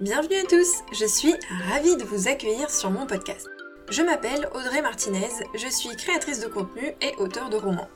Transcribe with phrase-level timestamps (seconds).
[0.00, 1.34] Bienvenue à tous, je suis
[1.68, 3.46] ravie de vous accueillir sur mon podcast.
[3.90, 7.90] Je m'appelle Audrey Martinez, je suis créatrice de contenu et auteur de romans.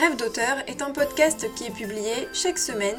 [0.00, 2.96] Rêve d'auteur est un podcast qui est publié chaque semaine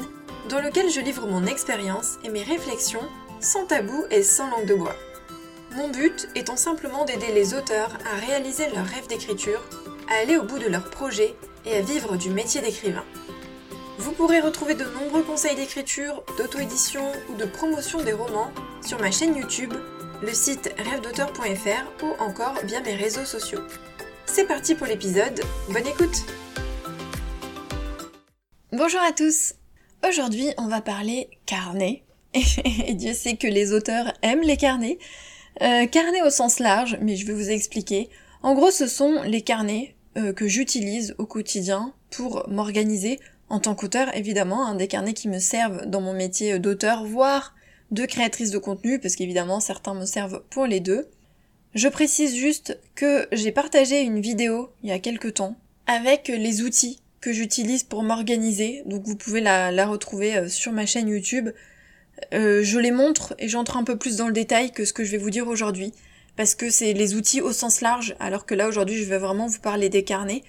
[0.48, 3.06] dans lequel je livre mon expérience et mes réflexions
[3.40, 4.96] sans tabou et sans langue de bois.
[5.76, 9.60] Mon but étant simplement d'aider les auteurs à réaliser leur rêve d'écriture,
[10.08, 11.34] à aller au bout de leur projet
[11.66, 13.04] et à vivre du métier d'écrivain.
[14.00, 18.50] Vous pourrez retrouver de nombreux conseils d'écriture, d'auto-édition ou de promotion des romans
[18.82, 19.74] sur ma chaîne YouTube,
[20.22, 23.60] le site rêvedauteur.fr ou encore via mes réseaux sociaux.
[24.24, 26.24] C'est parti pour l'épisode, bonne écoute
[28.72, 29.52] Bonjour à tous
[30.08, 32.02] Aujourd'hui on va parler carnet,
[32.34, 34.98] et Dieu sait que les auteurs aiment les carnets.
[35.60, 38.08] Euh, carnet au sens large, mais je vais vous expliquer.
[38.42, 43.74] En gros ce sont les carnets euh, que j'utilise au quotidien pour m'organiser en tant
[43.74, 47.54] qu'auteur, évidemment, un des carnets qui me servent dans mon métier d'auteur, voire
[47.90, 51.08] de créatrice de contenu, parce qu'évidemment certains me servent pour les deux.
[51.74, 56.62] Je précise juste que j'ai partagé une vidéo il y a quelques temps avec les
[56.62, 61.50] outils que j'utilise pour m'organiser, donc vous pouvez la, retrouver euh, sur ma chaîne YouTube.
[62.32, 65.04] Euh, je les montre et j'entre un peu plus dans le détail que ce que
[65.04, 65.92] je vais vous dire aujourd'hui,
[66.36, 69.48] parce que c'est les outils au sens large, alors que là aujourd'hui je vais vraiment
[69.48, 70.42] vous parler des carnets.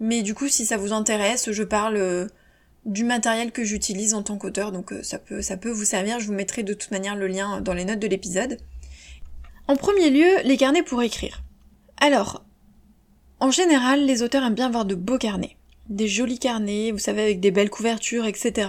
[0.00, 2.26] Mais du coup si ça vous intéresse, je parle euh,
[2.84, 6.20] du matériel que j'utilise en tant qu'auteur, donc euh, ça peut, ça peut vous servir,
[6.20, 8.58] je vous mettrai de toute manière le lien dans les notes de l'épisode.
[9.66, 11.42] En premier lieu, les carnets pour écrire.
[12.00, 12.44] Alors,
[13.40, 15.56] en général, les auteurs aiment bien avoir de beaux carnets.
[15.88, 18.68] Des jolis carnets, vous savez, avec des belles couvertures, etc.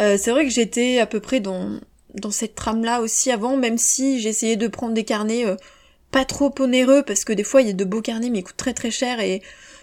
[0.00, 1.80] Euh, c'est vrai que j'étais à peu près dans,
[2.14, 5.56] dans cette trame-là aussi avant, même si j'essayais de prendre des carnets euh,
[6.10, 8.44] pas trop onéreux, parce que des fois il y a de beaux carnets mais ils
[8.44, 9.42] coûtent très très cher et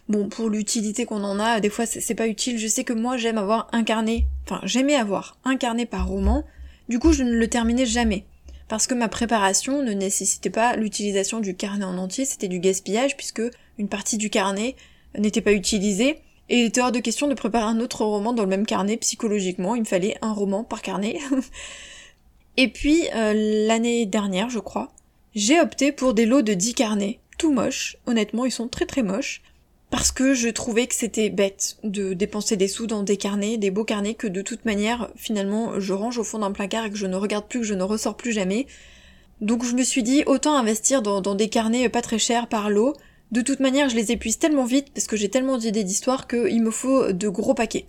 [0.09, 2.58] Bon, pour l'utilité qu'on en a, des fois c'est pas utile.
[2.58, 6.45] Je sais que moi j'aime avoir un carnet, enfin j'aimais avoir un carnet par roman,
[6.88, 8.26] du coup je ne le terminais jamais.
[8.70, 13.17] Parce que ma préparation ne nécessitait pas l'utilisation du carnet en entier, c'était du gaspillage
[13.17, 13.42] puisque
[13.77, 14.76] une partie du carnet
[15.17, 16.20] n'était pas utilisée.
[16.49, 18.95] Et il était hors de question de préparer un autre roman dans le même carnet
[18.95, 21.20] psychologiquement, il me fallait un roman par carnet.
[22.58, 23.33] et puis euh,
[23.67, 24.93] l'année dernière, je crois,
[25.36, 29.04] j'ai opté pour des lots de 10 carnets, tout moches, honnêtement ils sont très très
[29.04, 29.42] moches,
[29.89, 33.71] parce que je trouvais que c'était bête de dépenser des sous dans des carnets, des
[33.71, 36.98] beaux carnets que de toute manière finalement je range au fond d'un placard et que
[36.98, 38.67] je ne regarde plus, que je ne ressors plus jamais.
[39.39, 42.95] Donc je me suis dit autant investir dans, des carnets pas très chers par lot.
[43.31, 46.61] De toute manière je les épuise tellement vite parce que j'ai tellement d'idées d'histoire qu'il
[46.61, 47.86] me faut de gros paquets.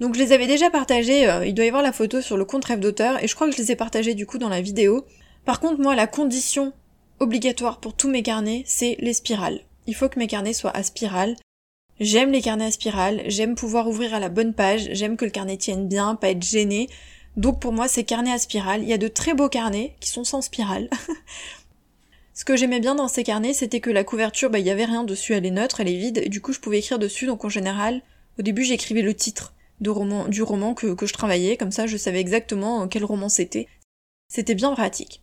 [0.00, 2.44] Donc je les avais déjà partagés, euh, il doit y avoir la photo sur le
[2.44, 4.60] compte rêve d'auteur et je crois que je les ai partagés du coup dans la
[4.60, 5.06] vidéo.
[5.44, 6.72] Par contre moi la condition
[7.18, 9.60] obligatoire pour tous mes carnets c'est les spirales.
[9.86, 11.36] Il faut que mes carnets soient à spirale.
[12.00, 15.30] J'aime les carnets à spirale, j'aime pouvoir ouvrir à la bonne page, j'aime que le
[15.30, 16.88] carnet tienne bien, pas être gêné.
[17.36, 18.82] Donc pour moi, c'est carnet à spirale.
[18.82, 20.88] Il y a de très beaux carnets qui sont sans spirale.
[22.34, 24.86] Ce que j'aimais bien dans ces carnets, c'était que la couverture, bah, il y avait
[24.86, 27.26] rien dessus, elle est neutre, elle est vide, et du coup, je pouvais écrire dessus.
[27.26, 28.02] Donc en général,
[28.38, 29.90] au début, j'écrivais le titre du
[30.42, 33.68] roman que, je travaillais, comme ça, je savais exactement quel roman c'était.
[34.28, 35.20] C'était bien pratique.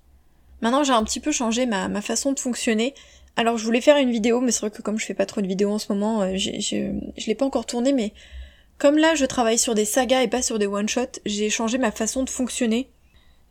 [0.61, 2.93] Maintenant, j'ai un petit peu changé ma façon de fonctionner.
[3.39, 5.39] Alors je voulais faire une vidéo, mais c'est vrai que comme je fais pas trop
[5.39, 8.11] de vidéos en ce moment, euh, je l'ai pas encore tourné, mais
[8.77, 11.91] comme là je travaille sur des sagas et pas sur des one-shots, j'ai changé ma
[11.91, 12.89] façon de fonctionner.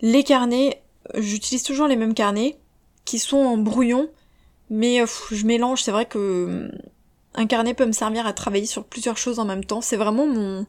[0.03, 0.83] Les carnets,
[1.15, 2.59] euh, j'utilise toujours les mêmes carnets,
[3.07, 4.11] qui sont en brouillon,
[4.69, 6.71] mais euh, je mélange, c'est vrai que
[7.33, 10.27] un carnet peut me servir à travailler sur plusieurs choses en même temps, c'est vraiment
[10.27, 10.67] mon,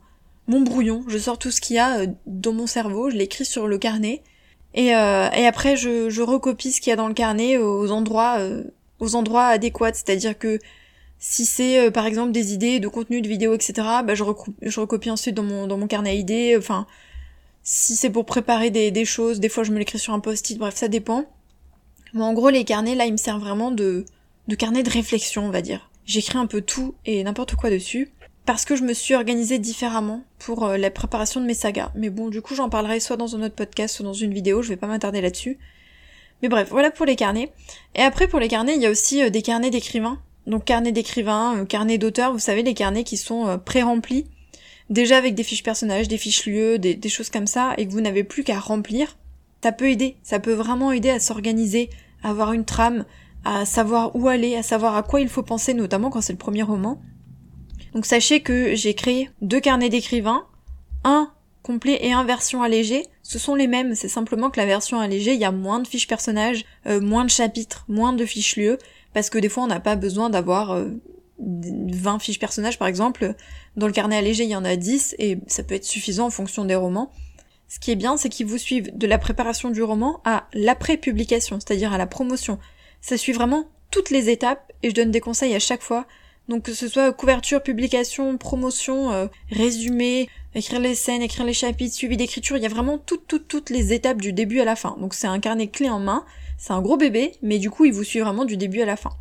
[0.48, 3.68] mon brouillon, je sors tout ce qu'il y a dans mon cerveau, je l'écris sur
[3.68, 4.24] le carnet,
[4.76, 8.38] et, et après je, je recopie ce qu'il y a dans le carnet aux endroits
[9.00, 10.60] aux endroits adéquats, c'est-à-dire que
[11.20, 13.74] si c'est euh, par exemple des idées de contenu de vidéo, etc.,
[14.06, 14.24] bah, je,
[14.62, 16.88] je recopie ensuite dans mon, dans mon carnet à idées, enfin,
[17.64, 20.58] si c'est pour préparer des, des choses, des fois je me l'écris sur un post-it,
[20.58, 21.26] bref, ça dépend.
[22.14, 24.06] Mais en gros, les carnets, là, ils me servent vraiment de,
[24.48, 25.90] de carnet de réflexion, on va dire.
[26.06, 28.12] J'écris un peu tout et n'importe quoi dessus,
[28.46, 31.92] parce que je me suis organisée différemment pour euh, la préparation de mes sagas.
[31.94, 34.64] Mais bon, du coup, j'en parlerai soit dans un autre podcast, soit dans une vidéo,
[34.64, 35.60] je vais pas m'attarder là-dessus.
[36.42, 37.52] Mais bref, voilà pour les carnets.
[37.96, 40.20] Et après pour les carnets, il y a aussi euh, des carnets d'écrivains.
[40.48, 44.26] Donc carnet d'écrivain, euh, carnet d'auteur, vous savez les carnets qui sont euh, pré-remplis,
[44.90, 47.92] déjà avec des fiches personnages, des fiches lieux, des, des choses comme ça, et que
[47.92, 49.18] vous n'avez plus qu'à remplir.
[49.62, 51.90] Ça peut aider, ça peut vraiment aider à s'organiser,
[52.24, 53.06] à avoir une trame,
[53.44, 56.40] à savoir où aller, à savoir à quoi il faut penser, notamment quand c'est le
[56.40, 57.02] premier roman.
[57.94, 60.46] Donc sachez que j'ai créé deux carnets d'écrivains,
[61.04, 61.32] un
[61.64, 65.36] complet et un version allégée, ce sont les mêmes, c'est simplement que la version allégée,
[65.36, 68.80] il y a moins de fiches personnages, euh, moins de chapitres, moins de fiches lieux,
[69.14, 70.84] parce que des fois on n'a pas besoin d'avoir
[71.38, 73.36] 20 euh, fiches personnages par exemple.
[73.76, 76.30] Dans le carnet allégé, il y en a 10 et ça peut être suffisant en
[76.32, 77.12] fonction des romans.
[77.68, 81.60] ce qui est bien, c'est qu'ils vous suivent de la préparation du roman à l'après-publication,
[81.60, 82.58] c'est-à-dire à la promotion.
[83.00, 86.08] Ça suit vraiment toutes les étapes et je donne des conseils à chaque fois.
[86.50, 91.96] Donc que ce soit couverture, publication, promotion, euh, résumé, écrire les scènes, écrire les chapitres,
[91.96, 94.76] suivi d'écriture, il y a vraiment toutes, toutes, toutes les étapes du début à la
[94.76, 94.98] fin.
[95.00, 96.26] Donc c'est un carnet clé en main,
[96.58, 98.96] c'est un gros bébé, mais du coup il vous suit vraiment du début à la
[98.96, 99.12] fin.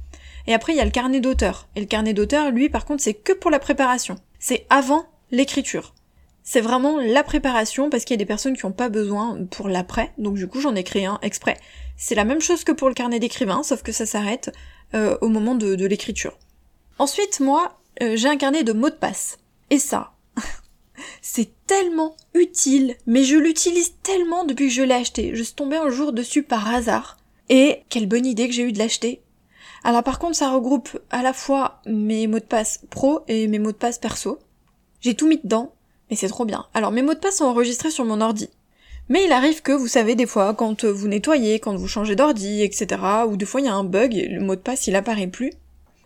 [0.47, 1.69] Et après il y a le carnet d'auteur.
[1.77, 4.17] Et le carnet d'auteur, lui par contre c'est que pour la préparation.
[4.39, 5.95] C'est avant l'écriture.
[6.43, 9.69] C'est vraiment la préparation parce qu'il y a des personnes qui n'ont pas besoin pour
[9.69, 11.59] l'après, donc du coup j'en ai créé un exprès.
[11.99, 14.51] C'est la même chose que pour le carnet d'écrivain, sauf que ça s'arrête
[14.95, 16.39] euh, au moment de, l'écriture.
[16.99, 19.39] Ensuite, moi, euh, j'ai un carnet de mots de passe.
[19.71, 20.13] Et ça,
[21.23, 25.33] c'est tellement utile, mais je l'utilise tellement depuis que je l'ai acheté.
[25.35, 27.19] Je suis tombée un jour dessus par hasard.
[27.49, 29.23] Et quelle bonne idée que j'ai eu de l'acheter.
[29.85, 33.59] Alors par contre, ça regroupe à la fois mes mots de passe pro et mes
[33.59, 34.39] mots de passe perso.
[35.01, 35.73] J'ai tout mis dedans,
[36.11, 36.67] mais c'est trop bien.
[36.75, 38.51] Alors mes mots de passe sont enregistrés sur mon ordi.
[39.09, 42.63] Mais il arrive que, vous savez, des fois, quand vous nettoyez, quand vous changez d'ordi,
[42.63, 45.29] etc., ou des fois il y a un bug, le mot de passe il apparaît
[45.29, 45.53] plus.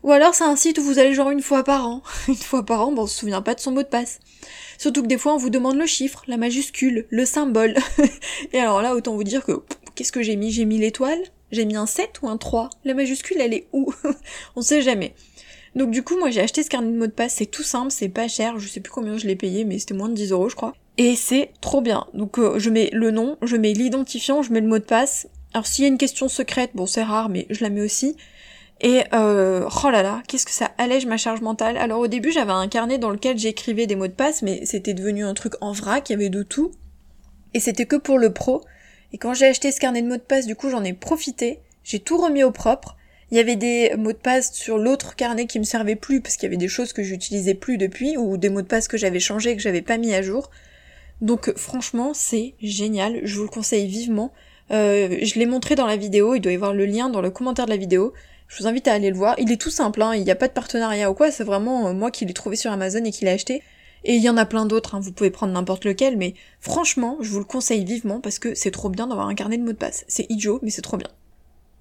[0.02, 2.02] Ou alors c'est un site où vous allez genre une fois par an.
[2.28, 4.18] une fois par an, bon on se souvient pas de son mot de passe.
[4.78, 7.76] Surtout que des fois on vous demande le chiffre, la majuscule, le symbole.
[8.52, 9.62] Et alors là, autant vous dire que,
[9.94, 10.50] qu'est-ce que j'ai mis?
[10.50, 11.20] J'ai mis l'étoile?
[11.52, 13.92] J'ai mis un 7 ou un 3 La majuscule elle est où?
[14.56, 15.14] On sait jamais.
[15.76, 17.90] Donc du coup, moi j'ai acheté ce carnet de mots de passe, c'est tout simple,
[17.90, 20.32] c'est pas cher, je sais plus combien je l'ai payé, mais c'était moins de 10
[20.32, 20.74] euros je crois.
[20.98, 22.06] Et c'est trop bien.
[22.12, 25.28] Donc euh, je mets le nom, je mets l'identifiant, je mets le mot de passe.
[25.54, 28.16] Alors s'il y a une question secrète, bon c'est rare, mais je la mets aussi.
[28.82, 31.76] Et euh, oh là là, qu'est-ce que ça allège ma charge mentale.
[31.76, 34.92] Alors au début j'avais un carnet dans lequel j'écrivais des mots de passe, mais c'était
[34.92, 36.72] devenu un truc en vrac, il y avait de tout.
[37.54, 38.62] Et c'était que pour le pro.
[39.12, 41.60] Et quand j'ai acheté ce carnet de mots de passe, du coup j'en ai profité,
[41.84, 42.96] j'ai tout remis au propre.
[43.30, 46.36] Il y avait des mots de passe sur l'autre carnet qui me servaient plus parce
[46.36, 48.96] qu'il y avait des choses que j'utilisais plus depuis ou des mots de passe que
[48.96, 50.50] j'avais changés que j'avais pas mis à jour.
[51.20, 54.32] Donc franchement c'est génial, je vous le conseille vivement.
[54.72, 57.30] Euh, je l'ai montré dans la vidéo, il doit y avoir le lien dans le
[57.30, 58.12] commentaire de la vidéo.
[58.52, 59.34] Je vous invite à aller le voir.
[59.38, 61.88] Il est tout simple, hein, il n'y a pas de partenariat ou quoi, c'est vraiment
[61.88, 63.62] euh, moi qui l'ai trouvé sur Amazon et qui l'ai acheté.
[64.04, 67.16] Et il y en a plein d'autres, hein, vous pouvez prendre n'importe lequel, mais franchement,
[67.20, 69.72] je vous le conseille vivement parce que c'est trop bien d'avoir un carnet de mots
[69.72, 70.04] de passe.
[70.06, 71.08] C'est idiot, mais c'est trop bien.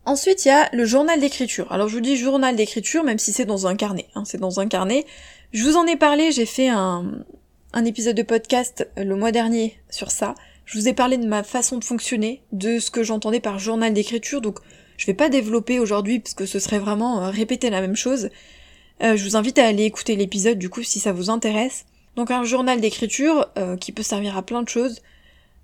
[0.06, 1.69] Ensuite, il y a le journal d'écriture.
[1.73, 4.07] Alors je vous dis journal d'écriture, même si c'est dans un carnet.
[4.15, 5.06] Hein, c'est dans un carnet.
[5.51, 7.25] Je vous en ai parlé, j'ai fait un,
[7.74, 10.35] un épisode de podcast euh, le mois dernier sur ça.
[10.63, 13.94] Je vous ai parlé de ma façon de fonctionner, de ce que j'entendais par journal
[13.94, 14.59] d'écriture, donc
[15.01, 18.30] je vais pas développer aujourd'hui parce que ce serait vraiment euh, répéter la même chose.
[19.01, 21.86] Euh, je vous invite à aller écouter l'épisode du coup si ça vous intéresse.
[22.15, 23.48] Donc un journal d'écriture
[23.80, 25.01] qui peut servir à plein de choses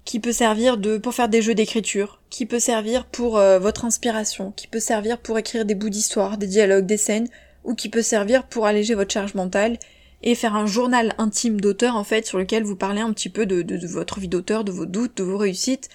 [0.07, 3.83] qui peut servir de pour faire des jeux d'écriture, qui peut servir pour euh, votre
[3.83, 7.27] inspiration, qui peut servir pour écrire des bouts d'histoire, des dialogues, des scènes,
[7.65, 9.77] ou qui peut servir pour alléger votre charge mentale
[10.23, 13.45] et faire un journal intime d'auteur en fait sur lequel vous parlez un petit peu
[13.45, 15.89] de, de, votre vie d'auteur, de vos doutes, de vos réussites,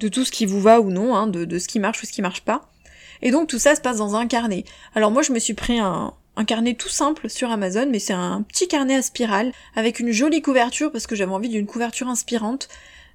[0.00, 2.06] de tout ce qui vous va ou non, hein, de, de ce qui marche ou
[2.06, 2.70] ce qui marche pas.
[3.22, 4.64] Et donc tout ça se passe dans un carnet.
[4.94, 6.14] Alors moi je me suis pris un,
[6.46, 10.40] carnet tout simple sur Amazon, mais c'est un petit carnet à spirale avec une jolie
[10.40, 12.68] couverture parce que j'avais envie d'une couverture inspirante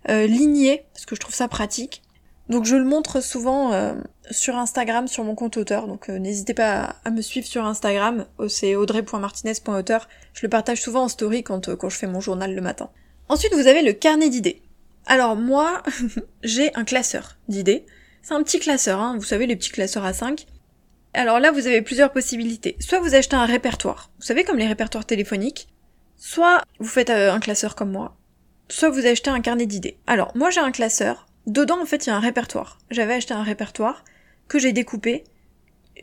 [0.10, 2.02] euh, ligné, parce que je trouve ça pratique.
[2.50, 3.94] Donc je le montre souvent euh,
[4.30, 8.26] sur Instagram, sur mon compte auteur, donc euh, n'hésitez pas à, me suivre sur Instagram,
[8.50, 10.10] c'est audrey.martinez.auteur.
[10.34, 12.89] Je le partage souvent en story quand, quand je fais mon journal le matin.
[13.30, 14.62] Ensuite vous avez le carnet d'idées.
[15.06, 15.82] Alors moi,
[16.44, 17.86] j'ai un classeur d'idées.
[18.24, 20.46] C'est un petit classeur, hein, vous savez les petits classeurs à 5.
[21.13, 22.77] Alors là vous avez plusieurs possibilités.
[22.80, 25.68] Soit vous achetez un répertoire, vous savez comme les répertoires téléphoniques,
[26.15, 28.15] soit vous faites un classeur comme moi,
[28.70, 29.98] soit vous achetez un carnet d'idées.
[30.08, 31.27] Alors, moi j'ai un classeur.
[31.48, 32.80] Dedans, en fait, il y a un répertoire.
[32.89, 34.06] J'avais acheté un répertoire
[34.48, 35.25] que j'ai découpé.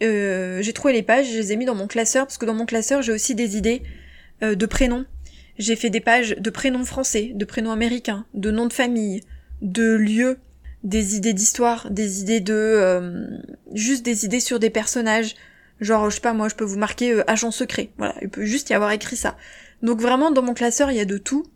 [0.02, 2.54] Euh, j'ai trouvé les pages, je les ai mis dans mon classeur, parce que dans
[2.54, 3.82] mon classeur, j'ai aussi des idées
[4.42, 5.06] euh, de prénoms.
[5.58, 9.22] J'ai fait des pages de prénoms français, de prénoms américains, de noms de famille,
[9.62, 10.38] de lieux,
[10.84, 12.54] des idées d'histoire, des idées de...
[12.54, 13.26] Euh,
[13.72, 15.34] juste des idées sur des personnages.
[15.80, 17.90] Genre, je sais pas, moi, je peux vous marquer agent secret.
[17.98, 19.36] Voilà, il peut juste y avoir écrit ça.
[19.82, 21.46] Donc vraiment, dans mon classeur, il y a de tout.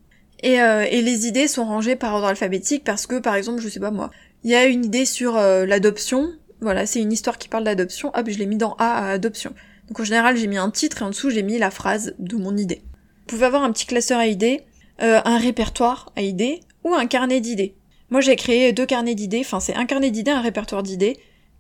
[0.42, 3.68] Et, euh, et, les idées sont rangées par ordre alphabétique parce que, par exemple, je
[3.68, 4.10] sais pas moi,
[4.42, 8.10] il y a une idée sur euh, l'adoption, voilà, c'est une histoire qui parle d'adoption,
[8.14, 9.54] hop, je l'ai mis dans A à adoption.
[9.88, 12.36] Donc en général, j'ai mis un titre et en dessous, j'ai mis la phrase de
[12.36, 12.82] mon idée.
[12.84, 14.64] Vous pouvez avoir un petit classeur à idées,
[15.02, 17.74] euh, un répertoire à idées ou un carnet d'idées.
[18.14, 21.16] Moi, j'ai créé deux carnets d'idées, enfin c'est un carnet d'idées, un répertoire d'idées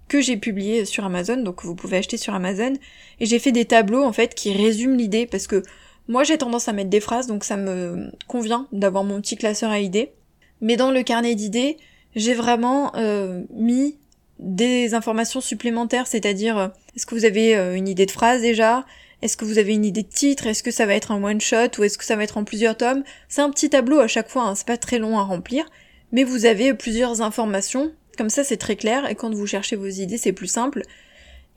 [0.06, 2.74] que j'ai publié sur Amazon, donc vous pouvez acheter sur Amazon,
[3.18, 5.64] et j'ai fait des tableaux en fait qui résument l'idée parce que
[6.06, 9.72] moi j'ai tendance à mettre des phrases, donc ça me convient d'avoir mon petit classeur
[9.72, 10.12] à idées.
[10.60, 11.76] Mais dans le carnet d'idées,
[12.14, 13.98] j'ai vraiment euh, mis
[14.38, 18.86] des informations supplémentaires, c'est-à-dire euh, est-ce que vous avez euh, une idée de phrase déjà?
[19.22, 20.46] Est-ce que vous avez une idée de titre?
[20.46, 22.76] Est-ce que ça va être un one-shot ou est-ce que ça va être en plusieurs
[22.76, 23.02] tomes?
[23.28, 25.64] C'est un petit tableau à chaque fois, hein, c'est pas très long à remplir.
[26.12, 29.86] Mais vous avez plusieurs informations, comme ça c'est très clair, et quand vous cherchez vos
[29.86, 30.82] idées c'est plus simple.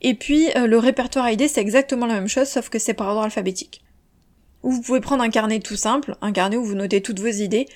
[0.00, 3.08] Et puis euh, le répertoire idées c'est exactement la même chose, sauf que c'est par
[3.08, 3.82] ordre alphabétique.
[4.62, 7.26] Ou vous pouvez prendre un carnet tout simple, un carnet où vous notez toutes vos
[7.26, 7.66] idées.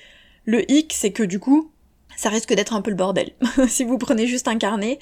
[0.45, 1.71] Le hic c'est que du coup,
[2.17, 3.31] ça risque d'être un peu le bordel.
[3.67, 4.99] si vous prenez juste un carnet,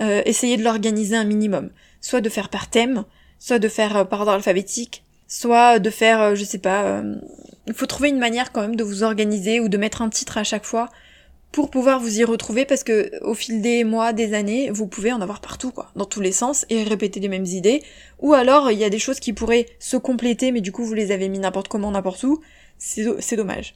[0.00, 1.70] euh, essayez de l'organiser un minimum.
[2.00, 3.04] Soit de faire par thème,
[3.38, 7.04] soit de faire euh, par ordre alphabétique, soit de faire, je sais pas,
[7.68, 10.38] il faut trouver une manière quand même de vous organiser ou de mettre un titre
[10.38, 10.88] à chaque fois
[11.52, 15.12] pour pouvoir vous y retrouver parce que au fil des mois, des années, vous pouvez
[15.12, 17.82] en avoir partout quoi, dans tous les sens et répéter les mêmes idées.
[18.20, 20.94] Ou alors il y a des choses qui pourraient se compléter mais du coup vous
[20.94, 22.40] les avez mis n'importe comment, n'importe où.
[22.78, 23.74] C'est dommage.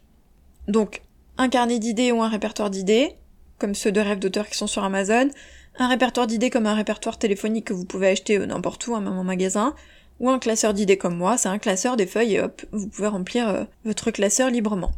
[0.69, 1.03] Donc
[1.37, 3.17] un carnet d'idées ou un répertoire d'idées,
[3.59, 5.29] comme ceux de rêves d'auteur qui sont sur Amazon,
[5.79, 9.09] un répertoire d'idées comme un répertoire téléphonique que vous pouvez acheter euh, n'importe où, même
[9.09, 9.75] en magasin,
[10.21, 13.09] ou un classeur d'idées comme moi, c'est un classeur des feuilles et hop, vous pouvez
[13.09, 14.93] remplir euh, votre classeur librement.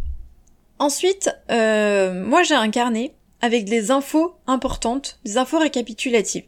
[0.78, 6.44] Ensuite, euh, moi j'ai un carnet avec des infos importantes, des infos récapitulatives.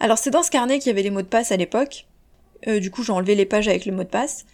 [0.00, 2.06] Alors c'est dans ce carnet qu'il y avait les mots de passe à l'époque,
[2.66, 4.44] du coup j'ai enlevé les pages avec les mots de passe,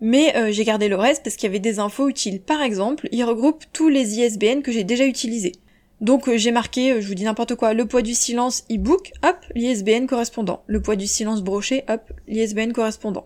[0.00, 2.40] mais j'ai gardé le reste parce qu'il y avait des infos utiles.
[2.40, 5.52] Par exemple, il regroupe tous les ISBN que j'ai déjà utilisés.
[6.00, 9.12] Donc euh, j'ai marqué, euh, je vous dis n'importe quoi, le poids du silence e-book,
[9.24, 10.62] hop, l'ISBN correspondant.
[10.66, 13.24] Le poids du silence broché, hop, l'ISBN correspondant.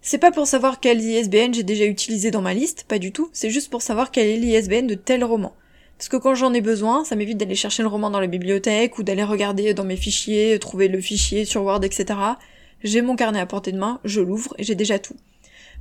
[0.00, 3.30] C'est pas pour savoir quel ISBN j'ai déjà utilisé dans ma liste, pas du tout,
[3.32, 5.54] c'est juste pour savoir quel est l'ISBN de tel roman.
[5.98, 8.98] Parce que quand j'en ai besoin, ça m'évite d'aller chercher le roman dans la bibliothèque
[8.98, 12.18] ou d'aller regarder dans mes fichiers, trouver le fichier sur Word, etc.
[12.84, 15.16] J'ai mon carnet à portée de main, je l'ouvre et j'ai déjà tout.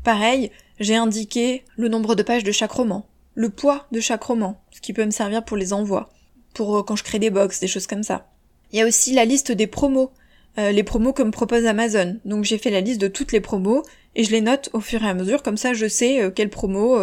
[0.04, 3.06] Pareil, j'ai indiqué le nombre de pages de chaque roman,
[3.36, 6.10] le poids de chaque roman, ce qui peut me servir pour les envois,
[6.56, 8.28] pour euh, quand je crée des box, des choses comme ça.
[8.72, 10.12] Il y a aussi la liste des promos,
[10.58, 12.18] euh, les promos que me propose Amazon.
[12.26, 13.84] Donc j'ai fait la liste de toutes les promos
[14.18, 16.50] et je les note au fur et à mesure, comme ça je sais euh, quelles
[16.50, 17.00] promos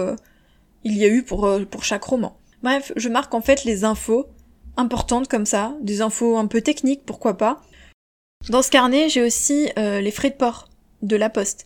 [0.84, 2.36] il y a eu pour, pour chaque roman.
[2.62, 4.26] Bref, je marque en fait les infos
[4.76, 7.62] importantes comme ça, des infos un peu techniques, pourquoi pas.
[8.50, 10.68] Dans ce carnet, j'ai aussi les frais de port
[11.00, 11.64] de la poste.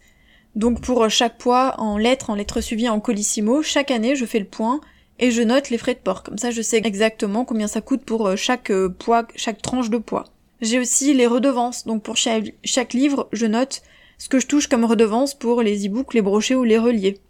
[0.55, 4.39] Donc pour chaque poids en lettres, en lettres suivies en colissimo, chaque année je fais
[4.39, 4.81] le point
[5.19, 6.23] et je note les frais de port.
[6.23, 9.91] Comme ça je sais exactement combien ça coûte pour euh, chaque euh, poids, chaque tranche
[9.91, 10.25] de poids.
[10.61, 11.87] J'ai aussi les redevances.
[11.87, 13.83] Donc pour chaque, livre, je note
[14.19, 17.21] ce que je touche comme redevance pour les e-books, les brochets ou les reliés.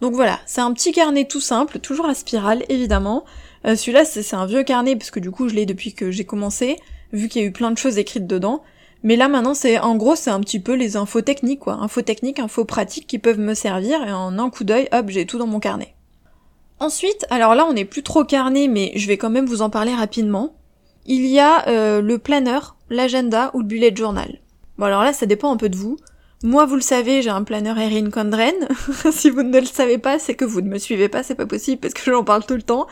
[0.00, 3.24] Donc voilà, c'est un petit carnet tout simple, toujours à spirale évidemment.
[3.66, 6.24] Euh, celui-là c'est un vieux carnet parce que du coup je l'ai depuis que j'ai
[6.24, 6.76] commencé,
[7.12, 8.62] vu qu'il y a eu plein de choses écrites dedans.
[9.02, 12.02] Mais là maintenant c'est en gros c'est un petit peu les infos techniques quoi, infos
[12.02, 15.38] techniques, infos pratiques qui peuvent me servir et en un coup d'œil, hop, j'ai tout
[15.38, 15.94] dans mon carnet.
[16.78, 19.68] Ensuite, alors là on n'est plus trop carnet mais je vais quand même vous en
[19.68, 20.54] parler rapidement.
[21.04, 24.38] Il y a euh, le planeur, l'agenda ou le bullet journal.
[24.78, 25.98] Bon alors là ça dépend un peu de vous.
[26.42, 28.54] Moi vous le savez, j'ai un planeur Erin Condren.
[29.12, 31.44] si vous ne le savez pas, c'est que vous ne me suivez pas, c'est pas
[31.44, 32.86] possible parce que j'en parle tout le temps.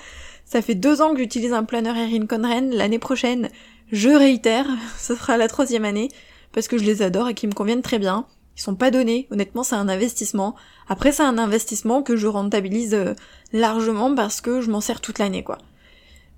[0.44, 2.70] Ça fait deux ans que j'utilise un planeur Erin Conren.
[2.70, 3.48] L'année prochaine,
[3.90, 4.66] je réitère,
[4.98, 6.10] ce sera la troisième année,
[6.52, 8.26] parce que je les adore et qu'ils me conviennent très bien.
[8.58, 10.54] Ils sont pas donnés, honnêtement c'est un investissement.
[10.86, 13.14] Après c'est un investissement que je rentabilise euh,
[13.54, 15.56] largement parce que je m'en sers toute l'année quoi.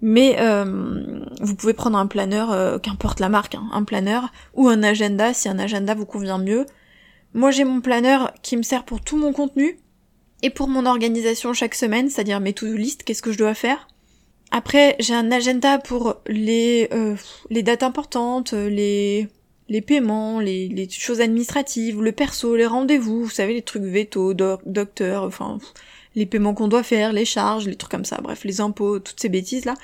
[0.01, 4.69] Mais euh, vous pouvez prendre un planeur, euh, qu'importe la marque, hein, un planeur, ou
[4.69, 6.67] un agenda si un agenda vous convient mieux.
[7.35, 9.79] Moi j'ai mon planeur qui me sert pour tout mon contenu
[10.43, 13.89] et pour mon organisation chaque semaine, c'est-à-dire mes to-do list, qu'est-ce que je dois faire.
[14.51, 17.15] Après, j'ai un agenda pour les, euh,
[17.51, 19.29] les dates importantes, les,
[19.69, 24.35] les paiements, les, les choses administratives, le perso, les rendez-vous, vous savez, les trucs veto,
[24.35, 25.59] docteur, enfin,
[26.17, 29.21] les paiements qu'on doit faire, les charges, les trucs comme ça, bref, les impôts, toutes
[29.21, 29.75] ces bêtises-là.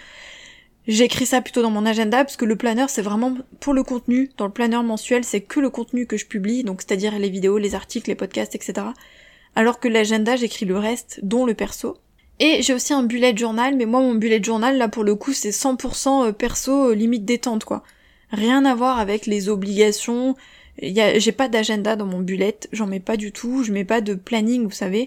[0.88, 4.30] J'écris ça plutôt dans mon agenda parce que le planeur c'est vraiment pour le contenu.
[4.36, 7.58] Dans le planeur mensuel c'est que le contenu que je publie, donc c'est-à-dire les vidéos,
[7.58, 8.86] les articles, les podcasts, etc.
[9.56, 11.96] Alors que l'agenda j'écris le reste, dont le perso.
[12.38, 15.32] Et j'ai aussi un bullet journal, mais moi mon bullet journal là pour le coup
[15.32, 17.82] c'est 100% euh, perso euh, limite détente quoi.
[18.30, 20.36] Rien à voir avec les obligations.
[20.80, 24.14] J'ai pas d'agenda dans mon bullet, j'en mets pas du tout, je mets pas de
[24.14, 25.06] planning, vous savez.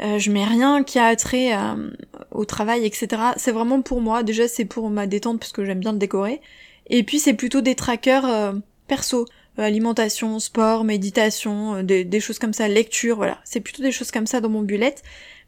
[0.00, 1.52] Euh, je mets rien qui a attrait
[2.32, 3.08] au travail, etc.
[3.36, 4.22] C'est vraiment pour moi.
[4.22, 6.40] Déjà c'est pour ma détente parce que j'aime bien le décorer.
[6.88, 8.54] Et puis c'est plutôt des trackers
[8.88, 9.26] perso.
[9.56, 13.38] alimentation, sport, méditation, des, des, choses comme ça, lecture, voilà.
[13.44, 14.96] C'est plutôt des choses comme ça dans mon bullet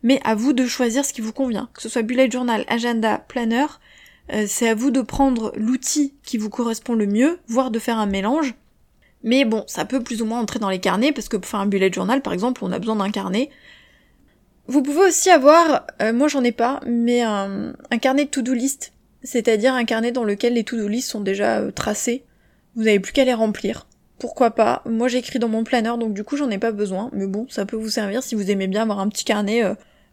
[0.02, 1.68] mais à vous de choisir ce qui vous convient.
[1.74, 3.66] Que ce soit bullet journal, agenda, planner,
[4.32, 7.98] euh, c'est à vous de prendre l'outil qui vous correspond le mieux, voire de faire
[7.98, 8.54] un mélange.
[9.22, 11.60] Mais bon, ça peut plus ou moins entrer dans les carnets, parce que pour faire
[11.60, 13.50] un bullet journal, par exemple, on a besoin d'un carnet.
[14.68, 18.92] Vous pouvez aussi avoir, euh, moi j'en ai pas, mais un, carnet de to-do list,
[19.22, 22.24] c'est-à-dire un carnet dans lequel les to-do list sont déjà euh, tracés.
[22.74, 23.86] Vous n'avez plus qu'à les remplir.
[24.18, 24.82] Pourquoi pas?
[24.84, 27.64] Moi j'écris dans mon planner, donc du coup j'en ai pas besoin, mais bon, ça
[27.64, 29.62] peut vous servir si vous aimez bien avoir un petit carnet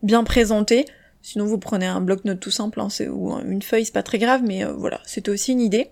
[0.03, 0.85] bien présenté.
[1.21, 4.41] Sinon vous prenez un bloc-notes tout simple, hein, ou une feuille, c'est pas très grave,
[4.43, 5.91] mais voilà, c'était aussi une idée.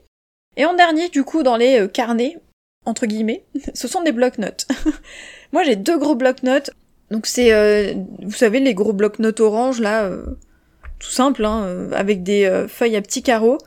[0.57, 2.37] Et en dernier, du coup, dans les carnets,
[2.85, 4.67] entre guillemets, ce sont des bloc-notes.
[5.53, 6.71] Moi j'ai deux gros bloc-notes.
[7.11, 10.09] Donc c'est, vous savez, les gros bloc-notes orange là,
[10.97, 13.57] tout simple, hein, avec des feuilles à petits carreaux.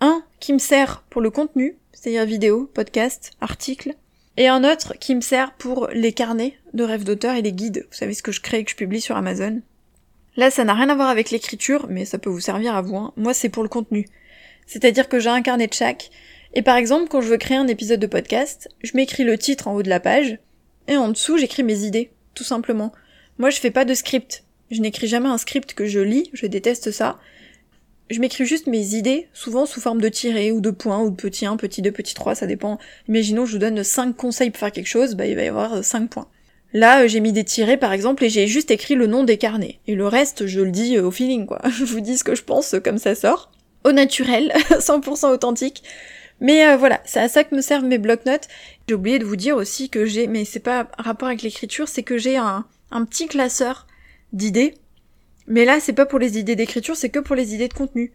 [0.00, 3.94] Un qui me sert pour le contenu, c'est-à-dire vidéo, podcast, article,
[4.36, 7.86] et un autre qui me sert pour les carnets de rêves d'auteur et les guides.
[7.90, 9.62] Vous savez ce que je crée et que je publie sur Amazon.
[10.36, 12.96] Là, ça n'a rien à voir avec l'écriture, mais ça peut vous servir à vous.
[12.96, 13.12] Hein.
[13.16, 14.06] Moi, c'est pour le contenu.
[14.66, 16.10] C'est-à-dire que j'ai un carnet de chaque,
[16.52, 19.68] et par exemple, quand je veux créer un épisode de podcast, je m'écris le titre
[19.68, 20.38] en haut de la page,
[20.88, 22.92] et en dessous, j'écris mes idées, tout simplement.
[23.38, 24.44] Moi, je fais pas de script.
[24.70, 27.18] Je n'écris jamais un script que je lis, je déteste ça
[28.10, 31.16] je m'écris juste mes idées, souvent sous forme de tirés ou de points ou de
[31.16, 32.78] petit 1, petit 2, petit 3, ça dépend.
[33.08, 35.82] Imaginons je vous donne 5 conseils pour faire quelque chose, bah il va y avoir
[35.82, 36.28] 5 euh, points.
[36.72, 39.38] Là, euh, j'ai mis des tirés par exemple et j'ai juste écrit le nom des
[39.38, 39.80] carnets.
[39.86, 41.60] Et le reste, je le dis euh, au feeling quoi.
[41.70, 43.50] je vous dis ce que je pense comme ça sort.
[43.84, 45.82] Au naturel, 100% authentique.
[46.40, 48.48] Mais voilà, c'est à ça que me servent mes bloc-notes.
[48.88, 52.02] J'ai oublié de vous dire aussi que j'ai, mais c'est pas rapport avec l'écriture, c'est
[52.02, 53.86] que j'ai un, un petit classeur
[54.32, 54.74] d'idées
[55.46, 58.12] mais là, c'est pas pour les idées d'écriture, c'est que pour les idées de contenu.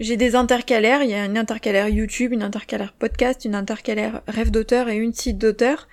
[0.00, 4.50] J'ai des intercalaires, il y a une intercalaire YouTube, une intercalaire podcast, une intercalaire rêve
[4.50, 5.88] d'auteur et une site d'auteur.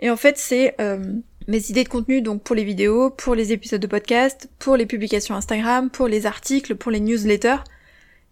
[0.00, 0.98] Et en fait, c'est euh,
[1.46, 4.84] mes idées de contenu, donc pour les vidéos, pour les épisodes de podcast, pour les
[4.84, 7.62] publications Instagram, pour les articles, pour les newsletters.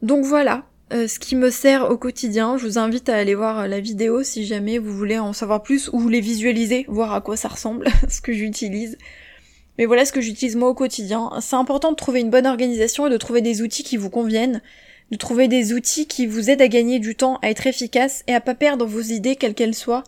[0.03, 2.57] Donc voilà, euh, ce qui me sert au quotidien.
[2.57, 5.91] Je vous invite à aller voir la vidéo si jamais vous voulez en savoir plus
[5.93, 8.97] ou les visualiser, voir à quoi ça ressemble, ce que j'utilise.
[9.77, 11.31] Mais voilà ce que j'utilise moi au quotidien.
[11.41, 14.63] C'est important de trouver une bonne organisation et de trouver des outils qui vous conviennent,
[15.11, 18.35] de trouver des outils qui vous aident à gagner du temps, à être efficace et
[18.35, 20.05] à pas perdre vos idées quelles qu'elles soient.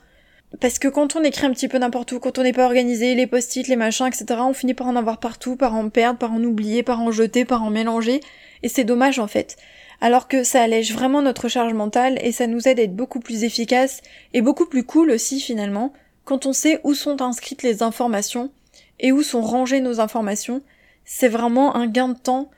[0.60, 3.16] Parce que quand on écrit un petit peu n'importe où, quand on n'est pas organisé,
[3.16, 6.32] les post-it, les machins, etc., on finit par en avoir partout, par en perdre, par
[6.32, 8.20] en oublier, par en jeter, par en mélanger,
[8.62, 9.56] et c'est dommage en fait.
[10.00, 13.20] Alors que ça allège vraiment notre charge mentale et ça nous aide à être beaucoup
[13.20, 14.02] plus efficace
[14.34, 15.92] et beaucoup plus cool aussi finalement
[16.26, 18.50] quand on sait où sont inscrites les informations
[18.98, 20.60] et où sont rangées nos informations,
[21.04, 22.50] c'est vraiment un gain de temps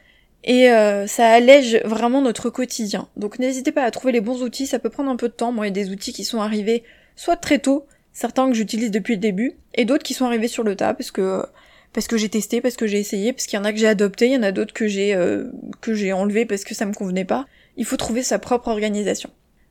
[0.42, 3.08] et euh, ça allège vraiment notre quotidien.
[3.16, 5.52] Donc n'hésitez pas à trouver les bons outils, ça peut prendre un peu de temps.
[5.52, 6.82] Moi, il y a des outils qui sont arrivés
[7.14, 10.62] soit très tôt, certains que j'utilise depuis le début, et d'autres qui sont arrivés sur
[10.62, 11.44] le tas parce que
[11.92, 13.88] parce que j'ai testé, parce que j'ai essayé, parce qu'il y en a que j'ai
[13.88, 15.44] adopté, il y en a d'autres que j'ai euh,
[15.80, 17.46] que j'ai enlevé parce que ça me convenait pas.
[17.76, 19.30] Il faut trouver sa propre organisation.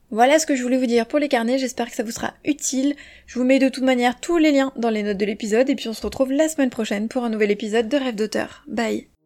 [0.09, 2.33] Voilà ce que je voulais vous dire pour les carnets, j'espère que ça vous sera
[2.45, 2.95] utile.
[3.25, 5.75] Je vous mets de toute manière tous les liens dans les notes de l'épisode et
[5.75, 8.63] puis on se retrouve la semaine prochaine pour un nouvel épisode de Rêve d'auteur.
[8.67, 9.16] Bye